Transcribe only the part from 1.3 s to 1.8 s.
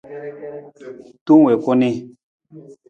wii ku